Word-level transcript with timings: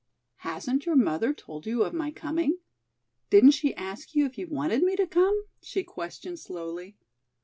"Hasn't 0.37 0.87
your 0.87 0.95
mother 0.95 1.31
told 1.31 1.67
you 1.67 1.83
of 1.83 1.93
my 1.93 2.09
coming? 2.09 2.57
didn't 3.29 3.51
she 3.51 3.75
ask 3.75 4.15
you 4.15 4.25
if 4.25 4.35
you 4.35 4.47
wanted 4.47 4.81
me 4.81 4.95
to 4.95 5.05
come?" 5.05 5.43
she 5.61 5.83
questioned 5.83 6.39
slowly. 6.39 6.97